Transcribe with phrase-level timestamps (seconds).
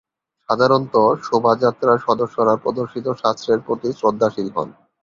[0.49, 0.95] সাধারণত,
[1.23, 4.69] শোভাযাত্রার সদস্যরা প্রদর্শিত শাস্ত্রের প্রতি শ্রদ্ধাশীল হন।